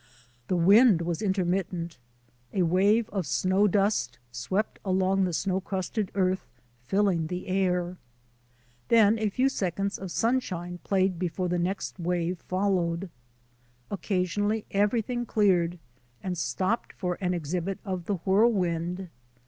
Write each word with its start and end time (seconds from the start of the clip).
The 0.47 0.55
wind 0.57 1.03
was 1.03 1.21
intermittent. 1.21 1.99
A 2.53 2.63
wave 2.63 3.07
of 3.11 3.27
snow 3.27 3.67
dust 3.67 4.17
swept 4.31 4.79
along 4.83 5.25
the 5.25 5.31
snow 5.31 5.61
crusted 5.61 6.11
earth, 6.15 6.49
filling 6.81 7.27
the 7.27 7.45
air; 7.47 7.97
then 8.87 9.19
a 9.19 9.29
few 9.29 9.47
seconds 9.47 9.99
of 9.99 10.09
sunshine 10.09 10.79
played 10.83 11.19
before 11.19 11.49
the 11.49 11.59
next 11.59 11.99
wave 11.99 12.39
followed. 12.39 13.11
Occasionally 13.91 14.65
everything 14.71 15.23
cleared 15.27 15.77
and 16.23 16.35
stopped 16.35 16.93
for 16.93 17.19
an 17.21 17.35
exhibit 17.35 17.77
of 17.85 18.05
the 18.05 18.15
whirlwind. 18.15 19.07